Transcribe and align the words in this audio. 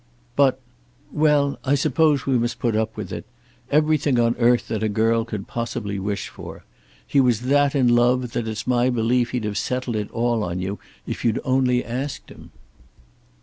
"But. 0.35 0.59
Well; 1.11 1.59
I 1.63 1.75
suppose 1.75 2.25
we 2.25 2.35
must 2.39 2.57
put 2.57 2.75
up 2.75 2.97
with 2.97 3.11
it. 3.13 3.23
Everything 3.69 4.19
on 4.19 4.35
earth 4.39 4.67
that 4.69 4.81
a 4.81 4.89
girl 4.89 5.25
could 5.25 5.45
possibly 5.47 5.99
wish 5.99 6.27
for! 6.27 6.63
He 7.05 7.21
was 7.21 7.41
that 7.41 7.75
in 7.75 7.87
love 7.93 8.31
that 8.31 8.47
it's 8.47 8.65
my 8.65 8.89
belief 8.89 9.29
he'd 9.29 9.43
have 9.43 9.59
settled 9.59 9.95
it 9.95 10.09
all 10.09 10.43
on 10.43 10.59
you 10.59 10.79
if 11.05 11.23
you'd 11.23 11.39
only 11.43 11.85
asked 11.85 12.29
him." 12.29 12.49